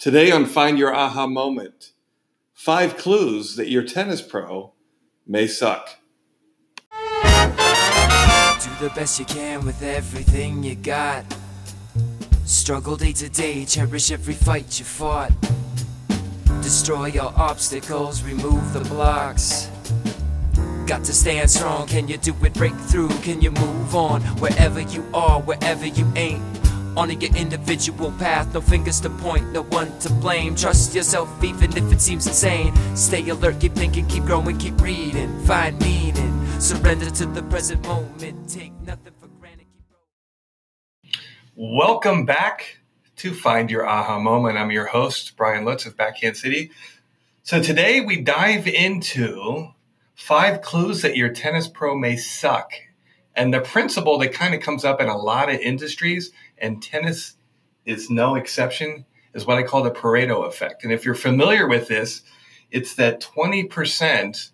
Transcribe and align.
Today 0.00 0.30
on 0.30 0.46
Find 0.46 0.78
Your 0.78 0.94
Aha 0.94 1.26
Moment, 1.26 1.92
five 2.54 2.96
clues 2.96 3.56
that 3.56 3.68
your 3.68 3.82
tennis 3.82 4.22
pro 4.22 4.72
may 5.26 5.46
suck. 5.46 5.90
Do 6.90 6.96
the 8.80 8.90
best 8.96 9.18
you 9.18 9.26
can 9.26 9.66
with 9.66 9.82
everything 9.82 10.62
you 10.62 10.74
got. 10.74 11.26
Struggle 12.46 12.96
day 12.96 13.12
to 13.12 13.28
day, 13.28 13.66
cherish 13.66 14.10
every 14.10 14.32
fight 14.32 14.78
you 14.78 14.86
fought. 14.86 15.32
Destroy 16.62 17.08
your 17.08 17.34
obstacles, 17.36 18.22
remove 18.22 18.72
the 18.72 18.80
blocks. 18.80 19.68
Got 20.86 21.04
to 21.04 21.12
stand 21.12 21.50
strong, 21.50 21.86
can 21.86 22.08
you 22.08 22.16
do 22.16 22.34
it? 22.42 22.54
Break 22.54 22.74
through, 22.74 23.10
can 23.20 23.42
you 23.42 23.50
move 23.50 23.94
on? 23.94 24.22
Wherever 24.40 24.80
you 24.80 25.04
are, 25.12 25.42
wherever 25.42 25.84
you 25.84 26.10
ain't. 26.16 26.59
On 26.96 27.08
your 27.08 27.34
individual 27.36 28.10
path, 28.18 28.52
no 28.52 28.60
fingers 28.60 29.00
to 29.00 29.10
point, 29.10 29.52
no 29.52 29.62
one 29.62 29.96
to 30.00 30.12
blame. 30.14 30.56
Trust 30.56 30.94
yourself 30.94 31.28
even 31.42 31.76
if 31.76 31.92
it 31.92 32.00
seems 32.00 32.26
insane. 32.26 32.74
Stay 32.96 33.28
alert, 33.28 33.60
keep 33.60 33.74
thinking, 33.74 34.06
keep 34.06 34.24
growing, 34.24 34.58
keep 34.58 34.80
reading. 34.80 35.38
Find 35.44 35.78
meaning, 35.80 36.60
surrender 36.60 37.08
to 37.10 37.26
the 37.26 37.44
present 37.44 37.86
moment. 37.86 38.48
Take 38.48 38.72
nothing 38.82 39.12
for 39.20 39.28
granted. 39.40 39.66
Welcome 41.54 42.26
back 42.26 42.78
to 43.16 43.34
Find 43.34 43.70
Your 43.70 43.86
Aha 43.86 44.18
Moment. 44.18 44.58
I'm 44.58 44.72
your 44.72 44.86
host, 44.86 45.36
Brian 45.36 45.64
Lutz 45.64 45.86
of 45.86 45.96
Backhand 45.96 46.36
City. 46.36 46.72
So 47.44 47.62
today 47.62 48.00
we 48.00 48.20
dive 48.20 48.66
into 48.66 49.68
five 50.14 50.60
clues 50.60 51.02
that 51.02 51.16
your 51.16 51.28
tennis 51.28 51.68
pro 51.68 51.96
may 51.96 52.16
suck. 52.16 52.72
And 53.40 53.54
the 53.54 53.60
principle 53.60 54.18
that 54.18 54.34
kind 54.34 54.54
of 54.54 54.60
comes 54.60 54.84
up 54.84 55.00
in 55.00 55.08
a 55.08 55.16
lot 55.16 55.48
of 55.48 55.58
industries 55.60 56.30
and 56.58 56.82
tennis 56.82 57.36
is 57.86 58.10
no 58.10 58.34
exception, 58.34 59.06
is 59.32 59.46
what 59.46 59.56
I 59.56 59.62
call 59.62 59.82
the 59.82 59.90
Pareto 59.90 60.46
effect. 60.46 60.84
And 60.84 60.92
if 60.92 61.06
you're 61.06 61.14
familiar 61.14 61.66
with 61.66 61.88
this, 61.88 62.20
it's 62.70 62.96
that 62.96 63.22
20% 63.22 64.50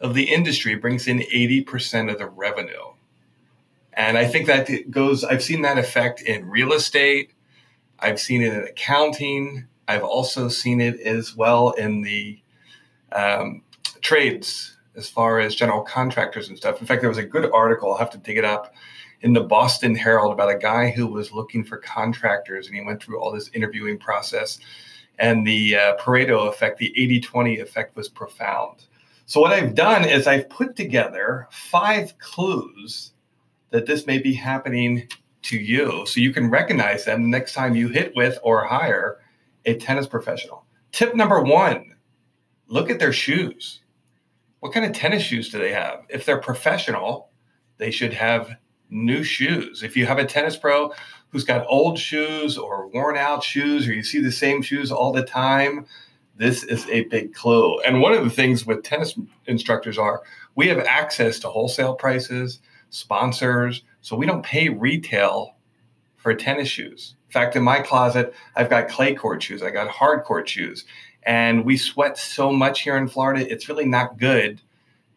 of 0.00 0.12
the 0.12 0.24
industry 0.24 0.74
brings 0.74 1.08
in 1.08 1.20
80% 1.20 2.12
of 2.12 2.18
the 2.18 2.28
revenue. 2.28 2.92
And 3.94 4.18
I 4.18 4.26
think 4.26 4.48
that 4.48 4.90
goes, 4.90 5.24
I've 5.24 5.42
seen 5.42 5.62
that 5.62 5.78
effect 5.78 6.20
in 6.20 6.46
real 6.46 6.74
estate, 6.74 7.32
I've 7.98 8.20
seen 8.20 8.42
it 8.42 8.52
in 8.52 8.64
accounting, 8.64 9.66
I've 9.88 10.04
also 10.04 10.48
seen 10.48 10.82
it 10.82 11.00
as 11.00 11.34
well 11.34 11.70
in 11.70 12.02
the 12.02 12.38
um, 13.12 13.62
trades 14.02 14.75
as 14.96 15.08
far 15.08 15.40
as 15.40 15.54
general 15.54 15.82
contractors 15.82 16.48
and 16.48 16.56
stuff. 16.56 16.80
In 16.80 16.86
fact, 16.86 17.00
there 17.00 17.10
was 17.10 17.18
a 17.18 17.24
good 17.24 17.50
article, 17.52 17.92
I'll 17.92 17.98
have 17.98 18.10
to 18.10 18.18
dig 18.18 18.38
it 18.38 18.44
up 18.44 18.74
in 19.22 19.32
the 19.32 19.40
Boston 19.40 19.94
Herald 19.94 20.32
about 20.32 20.50
a 20.50 20.58
guy 20.58 20.90
who 20.90 21.06
was 21.06 21.32
looking 21.32 21.64
for 21.64 21.78
contractors 21.78 22.66
and 22.66 22.76
he 22.76 22.84
went 22.84 23.02
through 23.02 23.20
all 23.20 23.32
this 23.32 23.50
interviewing 23.54 23.98
process. 23.98 24.58
And 25.18 25.46
the 25.46 25.76
uh, 25.76 25.96
Pareto 25.96 26.48
effect, 26.48 26.78
the 26.78 26.92
80 26.96 27.20
20 27.20 27.58
effect 27.60 27.96
was 27.96 28.08
profound. 28.08 28.84
So, 29.24 29.40
what 29.40 29.52
I've 29.52 29.74
done 29.74 30.04
is 30.04 30.26
I've 30.26 30.48
put 30.50 30.76
together 30.76 31.48
five 31.50 32.16
clues 32.18 33.12
that 33.70 33.86
this 33.86 34.06
may 34.06 34.18
be 34.18 34.34
happening 34.34 35.08
to 35.42 35.56
you 35.56 36.04
so 36.06 36.20
you 36.20 36.32
can 36.32 36.50
recognize 36.50 37.04
them 37.04 37.30
next 37.30 37.54
time 37.54 37.74
you 37.74 37.88
hit 37.88 38.14
with 38.14 38.38
or 38.42 38.64
hire 38.64 39.18
a 39.64 39.74
tennis 39.74 40.06
professional. 40.06 40.64
Tip 40.92 41.14
number 41.14 41.42
one 41.42 41.94
look 42.68 42.90
at 42.90 42.98
their 42.98 43.12
shoes. 43.12 43.80
What 44.60 44.72
kind 44.72 44.86
of 44.86 44.92
tennis 44.92 45.22
shoes 45.22 45.50
do 45.50 45.58
they 45.58 45.72
have? 45.72 46.04
If 46.08 46.24
they're 46.24 46.40
professional, 46.40 47.30
they 47.78 47.90
should 47.90 48.14
have 48.14 48.56
new 48.90 49.22
shoes. 49.22 49.82
If 49.82 49.96
you 49.96 50.06
have 50.06 50.18
a 50.18 50.24
tennis 50.24 50.56
pro 50.56 50.92
who's 51.30 51.44
got 51.44 51.66
old 51.68 51.98
shoes 51.98 52.56
or 52.56 52.88
worn 52.88 53.16
out 53.16 53.42
shoes, 53.42 53.86
or 53.86 53.92
you 53.92 54.02
see 54.02 54.20
the 54.20 54.32
same 54.32 54.62
shoes 54.62 54.90
all 54.90 55.12
the 55.12 55.24
time, 55.24 55.86
this 56.36 56.62
is 56.64 56.86
a 56.88 57.04
big 57.04 57.34
clue. 57.34 57.78
And 57.80 58.00
one 58.00 58.12
of 58.12 58.24
the 58.24 58.30
things 58.30 58.66
with 58.66 58.82
tennis 58.82 59.18
instructors 59.46 59.98
are 59.98 60.22
we 60.54 60.68
have 60.68 60.78
access 60.78 61.38
to 61.40 61.48
wholesale 61.48 61.94
prices, 61.94 62.60
sponsors, 62.90 63.82
so 64.00 64.16
we 64.16 64.26
don't 64.26 64.44
pay 64.44 64.68
retail 64.68 65.56
for 66.16 66.34
tennis 66.34 66.68
shoes. 66.68 67.14
In 67.28 67.32
fact, 67.32 67.56
in 67.56 67.62
my 67.62 67.80
closet, 67.80 68.34
I've 68.54 68.70
got 68.70 68.88
clay 68.88 69.14
court 69.14 69.42
shoes, 69.42 69.62
I 69.62 69.70
got 69.70 69.88
hard 69.88 70.24
court 70.24 70.48
shoes, 70.48 70.84
and 71.26 71.64
we 71.64 71.76
sweat 71.76 72.16
so 72.16 72.52
much 72.52 72.82
here 72.82 72.96
in 72.96 73.08
Florida, 73.08 73.50
it's 73.50 73.68
really 73.68 73.84
not 73.84 74.16
good 74.16 74.60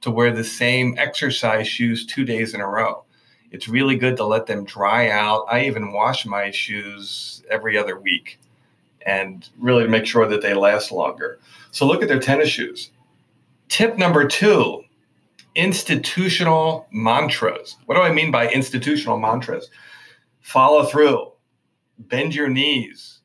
to 0.01 0.09
wear 0.09 0.31
the 0.31 0.43
same 0.43 0.95
exercise 0.97 1.67
shoes 1.67 2.05
two 2.05 2.25
days 2.25 2.53
in 2.53 2.61
a 2.61 2.67
row. 2.67 3.03
It's 3.51 3.67
really 3.67 3.95
good 3.95 4.17
to 4.17 4.25
let 4.25 4.47
them 4.47 4.65
dry 4.65 5.09
out. 5.09 5.45
I 5.49 5.65
even 5.65 5.93
wash 5.93 6.25
my 6.25 6.51
shoes 6.51 7.43
every 7.49 7.77
other 7.77 7.99
week 7.99 8.39
and 9.05 9.47
really 9.59 9.87
make 9.87 10.05
sure 10.05 10.27
that 10.27 10.41
they 10.41 10.53
last 10.53 10.91
longer. 10.91 11.39
So 11.71 11.85
look 11.85 12.01
at 12.01 12.07
their 12.07 12.19
tennis 12.19 12.49
shoes. 12.49 12.91
Tip 13.67 13.97
number 13.97 14.27
two 14.27 14.83
institutional 15.55 16.87
mantras. 16.91 17.77
What 17.85 17.95
do 17.95 18.01
I 18.01 18.11
mean 18.11 18.31
by 18.31 18.49
institutional 18.49 19.19
mantras? 19.19 19.69
Follow 20.41 20.85
through, 20.85 21.31
bend 21.99 22.33
your 22.33 22.49
knees, 22.49 23.18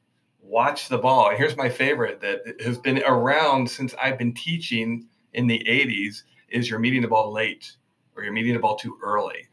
watch 0.54 0.88
the 0.88 0.98
ball. 0.98 1.34
Here's 1.36 1.56
my 1.56 1.68
favorite 1.68 2.20
that 2.20 2.60
has 2.64 2.78
been 2.78 3.02
around 3.02 3.68
since 3.68 3.94
I've 4.00 4.18
been 4.18 4.32
teaching 4.32 5.06
in 5.32 5.48
the 5.48 5.58
80s 5.68 6.22
is 6.48 6.70
you're 6.70 6.78
meeting 6.78 7.02
the 7.02 7.08
ball 7.08 7.32
late 7.32 7.76
or 8.14 8.22
you're 8.22 8.32
meeting 8.32 8.54
the 8.54 8.60
ball 8.60 8.76
too 8.76 8.96
early 9.02 9.48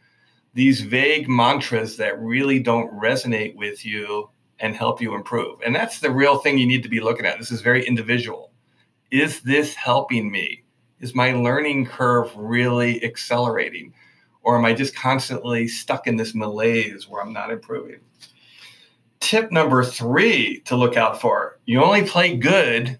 these 0.53 0.81
vague 0.81 1.29
mantras 1.29 1.97
that 1.97 2.19
really 2.19 2.59
don't 2.59 2.91
resonate 2.93 3.55
with 3.55 3.85
you 3.85 4.29
and 4.59 4.75
help 4.75 5.01
you 5.01 5.15
improve. 5.15 5.59
And 5.65 5.73
that's 5.73 5.99
the 5.99 6.11
real 6.11 6.37
thing 6.37 6.57
you 6.57 6.67
need 6.67 6.83
to 6.83 6.89
be 6.89 6.99
looking 6.99 7.25
at. 7.25 7.39
This 7.39 7.51
is 7.51 7.61
very 7.61 7.85
individual. 7.85 8.51
Is 9.11 9.41
this 9.41 9.73
helping 9.73 10.31
me? 10.31 10.63
Is 10.99 11.15
my 11.15 11.33
learning 11.33 11.87
curve 11.87 12.31
really 12.35 13.03
accelerating? 13.03 13.93
Or 14.43 14.57
am 14.57 14.65
I 14.65 14.73
just 14.73 14.95
constantly 14.95 15.67
stuck 15.67 16.07
in 16.07 16.15
this 16.15 16.35
malaise 16.35 17.07
where 17.07 17.21
I'm 17.21 17.33
not 17.33 17.51
improving? 17.51 17.99
Tip 19.21 19.51
number 19.51 19.83
three 19.83 20.59
to 20.65 20.75
look 20.75 20.97
out 20.97 21.21
for 21.21 21.59
you 21.65 21.81
only 21.81 22.03
play 22.03 22.35
good 22.35 22.99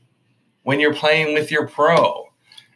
when 0.63 0.79
you're 0.79 0.93
playing 0.93 1.33
with 1.33 1.51
your 1.51 1.67
pro. 1.67 2.25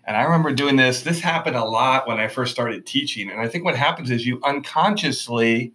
And 0.06 0.18
I 0.18 0.24
remember 0.24 0.52
doing 0.52 0.76
this. 0.76 1.04
This 1.04 1.22
happened 1.22 1.56
a 1.56 1.64
lot 1.64 2.08
when 2.08 2.20
I 2.20 2.28
first 2.28 2.52
started 2.52 2.86
teaching. 2.86 3.30
And 3.30 3.40
I 3.40 3.48
think 3.48 3.64
what 3.64 3.76
happens 3.78 4.12
is 4.12 4.26
you 4.26 4.42
unconsciously 4.44 5.74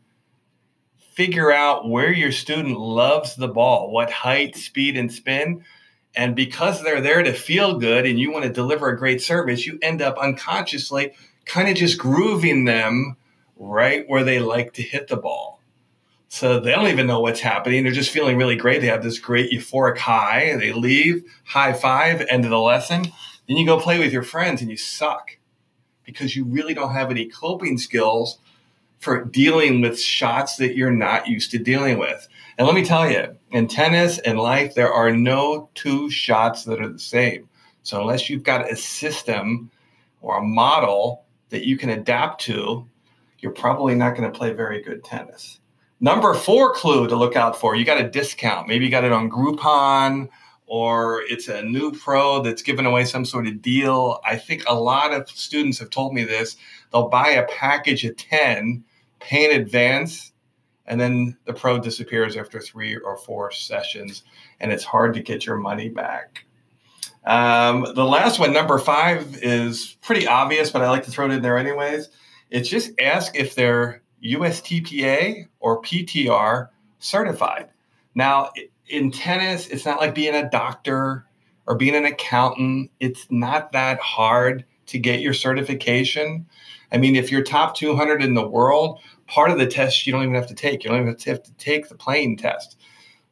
figure 1.12 1.50
out 1.50 1.88
where 1.88 2.12
your 2.12 2.32
student 2.32 2.78
loves 2.78 3.34
the 3.36 3.48
ball, 3.48 3.90
what 3.90 4.10
height, 4.10 4.56
speed, 4.56 4.96
and 4.96 5.12
spin. 5.12 5.64
And 6.14 6.36
because 6.36 6.82
they're 6.82 7.00
there 7.00 7.22
to 7.22 7.32
feel 7.32 7.78
good 7.78 8.04
and 8.04 8.18
you 8.18 8.30
want 8.30 8.44
to 8.44 8.52
deliver 8.52 8.88
a 8.88 8.98
great 8.98 9.22
service, 9.22 9.66
you 9.66 9.78
end 9.80 10.02
up 10.02 10.18
unconsciously 10.18 11.12
kind 11.44 11.68
of 11.68 11.76
just 11.76 11.98
grooving 11.98 12.64
them 12.64 13.16
right 13.56 14.04
where 14.06 14.24
they 14.24 14.38
like 14.38 14.72
to 14.74 14.82
hit 14.82 15.08
the 15.08 15.16
ball. 15.16 15.59
So 16.32 16.60
they 16.60 16.70
don't 16.70 16.86
even 16.86 17.08
know 17.08 17.18
what's 17.18 17.40
happening. 17.40 17.82
They're 17.82 17.92
just 17.92 18.12
feeling 18.12 18.36
really 18.36 18.54
great. 18.54 18.80
They 18.80 18.86
have 18.86 19.02
this 19.02 19.18
great 19.18 19.50
euphoric 19.50 19.98
high. 19.98 20.56
They 20.56 20.72
leave, 20.72 21.24
high 21.44 21.72
five, 21.72 22.24
end 22.30 22.44
of 22.44 22.50
the 22.50 22.58
lesson. 22.58 23.02
Then 23.48 23.56
you 23.56 23.66
go 23.66 23.80
play 23.80 23.98
with 23.98 24.12
your 24.12 24.22
friends 24.22 24.62
and 24.62 24.70
you 24.70 24.76
suck 24.76 25.36
because 26.04 26.36
you 26.36 26.44
really 26.44 26.72
don't 26.72 26.92
have 26.92 27.10
any 27.10 27.26
coping 27.26 27.78
skills 27.78 28.38
for 29.00 29.24
dealing 29.24 29.80
with 29.80 30.00
shots 30.00 30.54
that 30.56 30.76
you're 30.76 30.92
not 30.92 31.26
used 31.26 31.50
to 31.50 31.58
dealing 31.58 31.98
with. 31.98 32.28
And 32.56 32.66
let 32.66 32.76
me 32.76 32.84
tell 32.84 33.10
you, 33.10 33.36
in 33.50 33.66
tennis 33.66 34.18
and 34.20 34.38
life, 34.38 34.76
there 34.76 34.92
are 34.92 35.10
no 35.10 35.68
two 35.74 36.10
shots 36.10 36.62
that 36.64 36.80
are 36.80 36.88
the 36.88 36.98
same. 37.00 37.48
So 37.82 38.00
unless 38.00 38.30
you've 38.30 38.44
got 38.44 38.70
a 38.70 38.76
system 38.76 39.68
or 40.20 40.38
a 40.38 40.44
model 40.44 41.24
that 41.48 41.64
you 41.64 41.76
can 41.76 41.90
adapt 41.90 42.42
to, 42.42 42.86
you're 43.40 43.50
probably 43.50 43.96
not 43.96 44.16
going 44.16 44.30
to 44.30 44.38
play 44.38 44.52
very 44.52 44.80
good 44.80 45.02
tennis. 45.02 45.58
Number 46.00 46.32
four 46.34 46.72
clue 46.72 47.06
to 47.08 47.16
look 47.16 47.36
out 47.36 47.58
for 47.58 47.76
you 47.76 47.84
got 47.84 48.00
a 48.00 48.08
discount. 48.08 48.66
Maybe 48.66 48.86
you 48.86 48.90
got 48.90 49.04
it 49.04 49.12
on 49.12 49.30
Groupon 49.30 50.28
or 50.70 51.22
it's 51.22 51.48
a 51.48 51.62
new 51.62 51.90
pro 51.90 52.40
that's 52.40 52.62
giving 52.62 52.86
away 52.86 53.04
some 53.04 53.24
sort 53.24 53.48
of 53.48 53.60
deal. 53.60 54.20
I 54.24 54.36
think 54.36 54.62
a 54.68 54.74
lot 54.74 55.12
of 55.12 55.28
students 55.28 55.80
have 55.80 55.90
told 55.90 56.14
me 56.14 56.22
this. 56.22 56.56
They'll 56.92 57.08
buy 57.08 57.30
a 57.30 57.46
package 57.48 58.04
of 58.04 58.16
10, 58.16 58.84
pay 59.18 59.52
in 59.52 59.60
advance, 59.60 60.30
and 60.86 61.00
then 61.00 61.36
the 61.44 61.52
pro 61.52 61.80
disappears 61.80 62.36
after 62.36 62.60
three 62.60 62.96
or 62.96 63.16
four 63.16 63.50
sessions, 63.50 64.22
and 64.60 64.70
it's 64.70 64.84
hard 64.84 65.12
to 65.14 65.20
get 65.20 65.44
your 65.44 65.56
money 65.56 65.88
back. 65.88 66.44
Um, 67.26 67.92
the 67.96 68.04
last 68.04 68.38
one, 68.38 68.52
number 68.52 68.78
five, 68.78 69.38
is 69.42 69.96
pretty 70.02 70.28
obvious, 70.28 70.70
but 70.70 70.82
I 70.82 70.88
like 70.88 71.04
to 71.04 71.10
throw 71.10 71.26
it 71.26 71.32
in 71.32 71.42
there 71.42 71.58
anyways. 71.58 72.08
It's 72.48 72.68
just 72.68 72.92
ask 73.00 73.36
if 73.36 73.56
they're 73.56 74.02
USTPA 74.24 75.46
or 75.60 75.82
PTR 75.82 76.68
certified. 76.98 77.68
Now, 78.14 78.50
in 78.88 79.10
tennis, 79.10 79.68
it's 79.68 79.86
not 79.86 80.00
like 80.00 80.14
being 80.14 80.34
a 80.34 80.50
doctor 80.50 81.24
or 81.66 81.76
being 81.76 81.94
an 81.94 82.04
accountant. 82.04 82.90
It's 83.00 83.26
not 83.30 83.72
that 83.72 84.00
hard 84.00 84.64
to 84.86 84.98
get 84.98 85.20
your 85.20 85.34
certification. 85.34 86.46
I 86.92 86.98
mean, 86.98 87.14
if 87.14 87.30
you're 87.30 87.44
top 87.44 87.76
200 87.76 88.22
in 88.22 88.34
the 88.34 88.46
world, 88.46 89.00
part 89.26 89.50
of 89.50 89.58
the 89.58 89.66
test 89.66 90.06
you 90.06 90.12
don't 90.12 90.22
even 90.22 90.34
have 90.34 90.48
to 90.48 90.54
take. 90.54 90.82
You 90.82 90.90
don't 90.90 91.00
even 91.00 91.16
have 91.24 91.42
to, 91.42 91.52
take 91.54 91.88
the 91.88 91.94
playing 91.94 92.36
test. 92.36 92.76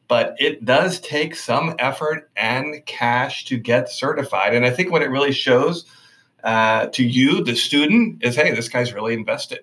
but 0.07 0.33
it 0.39 0.65
does 0.65 0.99
take 1.01 1.35
some 1.35 1.75
effort 1.77 2.31
and 2.35 2.83
cash 2.87 3.45
to 3.45 3.57
get 3.57 3.89
certified. 3.89 4.55
And 4.55 4.65
I 4.65 4.71
think 4.71 4.91
what 4.91 5.03
it 5.03 5.09
really 5.11 5.31
shows 5.31 5.85
uh, 6.43 6.87
to 6.87 7.03
you, 7.03 7.43
the 7.43 7.55
student, 7.55 8.23
is 8.23 8.35
hey, 8.35 8.51
this 8.55 8.69
guy's 8.69 8.91
really 8.93 9.13
invested. 9.13 9.59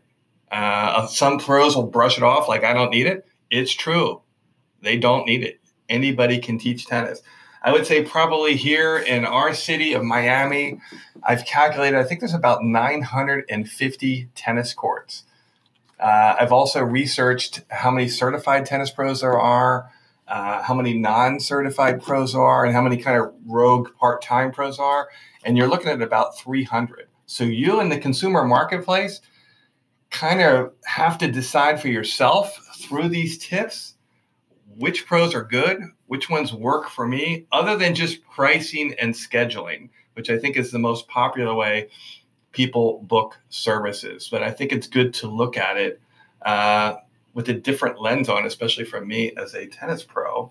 Uh, 0.57 1.07
some 1.07 1.39
pros 1.39 1.77
will 1.77 1.87
brush 1.87 2.17
it 2.17 2.23
off 2.23 2.49
like 2.49 2.65
I 2.65 2.73
don't 2.73 2.91
need 2.91 3.05
it. 3.05 3.27
It's 3.51 3.73
true. 3.73 4.23
They 4.81 4.97
don't 4.97 5.27
need 5.27 5.43
it. 5.43 5.61
Anybody 5.87 6.39
can 6.39 6.59
teach 6.59 6.87
tennis. 6.87 7.21
I 7.63 7.73
would 7.73 7.87
say 7.87 8.03
probably 8.03 8.57
here 8.57 8.97
in 8.97 9.27
our 9.27 9.53
city 9.53 9.93
of 9.93 10.03
Miami, 10.03 10.81
I've 11.23 11.45
calculated, 11.45 11.99
I 11.99 12.05
think 12.05 12.21
there's 12.21 12.33
about 12.33 12.63
950 12.63 14.29
tennis 14.35 14.73
courts. 14.73 15.25
Uh, 16.01 16.37
I've 16.41 16.53
also 16.53 16.81
researched 16.81 17.61
how 17.69 17.91
many 17.91 18.09
certified 18.09 18.65
tennis 18.65 18.91
pros 18.91 19.21
there 19.21 19.39
are, 19.39 19.91
uh, 20.27 20.63
how 20.63 20.73
many 20.73 20.95
non 20.95 21.39
certified 21.39 22.03
pros 22.03 22.35
are, 22.35 22.65
and 22.65 22.75
how 22.75 22.81
many 22.81 22.97
kind 22.97 23.21
of 23.21 23.35
rogue 23.45 23.95
part 23.99 24.23
time 24.23 24.53
pros 24.53 24.79
are. 24.79 25.09
And 25.45 25.59
you're 25.59 25.69
looking 25.69 25.91
at 25.91 26.01
about 26.01 26.39
300. 26.39 27.09
So 27.27 27.45
you 27.45 27.79
in 27.79 27.91
the 27.91 27.99
consumer 27.99 28.43
marketplace 28.43 29.21
kind 30.17 30.41
of 30.41 30.73
have 30.87 31.19
to 31.19 31.31
decide 31.31 31.81
for 31.81 31.89
yourself 31.89 32.59
through 32.81 33.09
these 33.09 33.37
tips 33.37 33.95
which 34.79 35.07
pros 35.07 35.35
are 35.35 35.45
good, 35.45 35.83
which 36.07 36.29
ones 36.29 36.53
work 36.53 36.89
for 36.89 37.07
me, 37.07 37.47
other 37.53 37.77
than 37.77 37.95
just 37.95 38.23
pricing 38.31 38.95
and 38.99 39.15
scheduling, 39.15 39.89
which 40.15 40.31
I 40.31 40.39
think 40.39 40.57
is 40.57 40.71
the 40.71 40.79
most 40.79 41.09
popular 41.09 41.55
way 41.55 41.89
people 42.53 43.03
book 43.05 43.37
services. 43.49 44.29
But 44.31 44.43
I 44.43 44.51
think 44.51 44.73
it's 44.73 44.87
good 44.87 45.13
to 45.15 45.29
look 45.29 45.57
at 45.57 45.77
it 45.77 46.01
uh, 46.45 46.97
with 47.35 47.49
a 47.49 47.55
different 47.55 48.01
lens 48.01 48.29
on, 48.29 48.47
especially 48.47 48.85
for 48.85 49.05
me 49.05 49.33
as 49.37 49.55
a 49.55 49.67
tennis 49.67 50.03
pro 50.03 50.51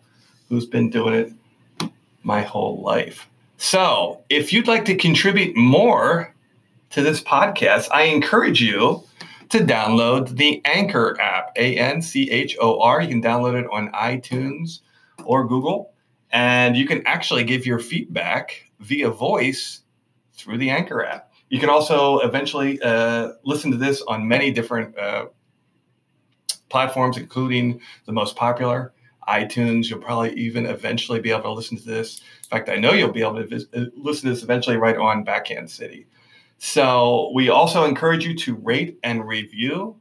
who's 0.50 0.65
been 0.65 0.89
doing 0.89 1.13
it 1.13 1.89
my 2.23 2.41
whole 2.41 2.81
life. 2.81 3.29
So, 3.57 4.21
if 4.29 4.51
you'd 4.51 4.68
like 4.68 4.85
to 4.85 4.95
contribute 4.95 5.56
more 5.56 6.33
to 6.91 7.01
this 7.01 7.21
podcast, 7.21 7.88
I 7.91 8.03
encourage 8.03 8.61
you 8.61 9.03
to 9.50 9.59
download 9.59 10.36
the 10.38 10.62
Anchor 10.65 11.19
app, 11.19 11.51
A 11.56 11.77
N 11.77 12.01
C 12.01 12.30
H 12.30 12.57
O 12.62 12.80
R. 12.80 13.01
You 13.01 13.07
can 13.07 13.21
download 13.21 13.59
it 13.59 13.68
on 13.71 13.92
iTunes 13.92 14.80
or 15.24 15.47
Google, 15.47 15.94
and 16.31 16.75
you 16.75 16.88
can 16.88 17.06
actually 17.06 17.44
give 17.44 17.65
your 17.65 17.80
feedback 17.80 18.69
via 18.80 19.09
voice 19.09 19.81
through 20.33 20.57
the 20.57 20.69
Anchor 20.69 21.06
app. 21.06 21.31
You 21.50 21.59
can 21.59 21.69
also 21.69 22.19
eventually 22.19 22.81
uh, 22.81 23.33
listen 23.44 23.71
to 23.71 23.77
this 23.77 24.01
on 24.07 24.27
many 24.27 24.51
different 24.51 24.97
uh, 24.97 25.27
platforms, 26.69 27.18
including 27.18 27.80
the 28.06 28.12
most 28.12 28.36
popular 28.36 28.94
iTunes. 29.27 29.89
You'll 29.89 30.00
probably 30.00 30.33
even 30.33 30.65
eventually 30.65 31.19
be 31.19 31.31
able 31.31 31.44
to 31.44 31.51
listen 31.51 31.77
to 31.77 31.86
this. 31.86 32.19
In 32.44 32.50
fact, 32.50 32.69
I 32.69 32.75
know 32.75 32.94
you'll 32.94 33.12
be 33.12 33.21
able 33.21 33.45
to 33.45 33.68
uh, 33.75 33.86
listen 33.95 34.30
to 34.30 34.33
this 34.33 34.44
eventually 34.44 34.77
right 34.77 34.97
on 34.97 35.24
Backhand 35.24 35.69
City. 35.69 36.07
So 36.57 37.31
we 37.34 37.50
also 37.50 37.86
encourage 37.86 38.25
you 38.25 38.36
to 38.38 38.56
rate 38.56 38.98
and 39.04 39.28
review 39.28 39.96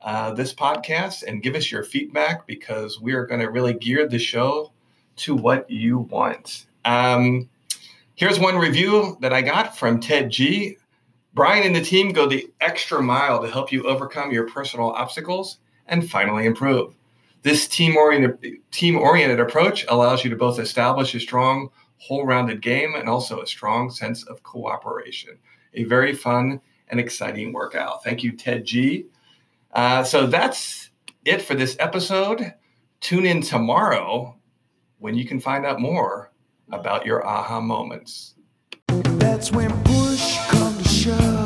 uh, 0.00 0.32
this 0.32 0.54
podcast 0.54 1.24
and 1.24 1.42
give 1.42 1.54
us 1.54 1.70
your 1.70 1.82
feedback 1.82 2.46
because 2.46 3.00
we 3.00 3.12
are 3.12 3.26
going 3.26 3.40
to 3.40 3.50
really 3.50 3.74
gear 3.74 4.06
the 4.06 4.18
show 4.18 4.72
to 5.16 5.34
what 5.34 5.68
you 5.68 5.98
want. 5.98 6.66
Um, 6.84 7.48
here's 8.14 8.38
one 8.38 8.56
review 8.56 9.16
that 9.20 9.32
I 9.32 9.42
got 9.42 9.76
from 9.76 10.00
Ted 10.00 10.30
G. 10.30 10.76
Brian 11.34 11.66
and 11.66 11.76
the 11.76 11.82
team 11.82 12.12
go 12.12 12.26
the 12.26 12.48
extra 12.60 13.02
mile 13.02 13.42
to 13.42 13.50
help 13.50 13.72
you 13.72 13.82
overcome 13.84 14.30
your 14.30 14.48
personal 14.48 14.90
obstacles 14.92 15.58
and 15.86 16.08
finally 16.08 16.46
improve. 16.46 16.94
This 17.42 17.68
team 17.68 17.96
oriented 17.96 18.58
team 18.70 18.96
oriented 18.96 19.40
approach 19.40 19.84
allows 19.88 20.24
you 20.24 20.30
to 20.30 20.36
both 20.36 20.58
establish 20.58 21.14
a 21.14 21.20
strong 21.20 21.68
whole 21.98 22.24
rounded 22.24 22.62
game 22.62 22.94
and 22.94 23.08
also 23.08 23.40
a 23.40 23.46
strong 23.46 23.90
sense 23.90 24.24
of 24.24 24.42
cooperation 24.42 25.38
a 25.74 25.84
very 25.84 26.14
fun 26.14 26.60
and 26.88 27.00
exciting 27.00 27.52
workout. 27.52 28.02
Thank 28.04 28.22
you, 28.22 28.32
Ted 28.32 28.64
G. 28.64 29.06
Uh, 29.72 30.02
so 30.02 30.26
that's 30.26 30.90
it 31.24 31.42
for 31.42 31.54
this 31.54 31.76
episode. 31.80 32.54
Tune 33.00 33.26
in 33.26 33.42
tomorrow 33.42 34.36
when 34.98 35.14
you 35.14 35.26
can 35.26 35.40
find 35.40 35.66
out 35.66 35.80
more 35.80 36.32
about 36.72 37.04
your 37.04 37.26
aha 37.26 37.60
moments. 37.60 38.34
That's 38.88 39.52
when 39.52 39.70
push 39.84 40.38
comes 40.48 40.82
to 40.82 40.88
shove. 40.88 41.45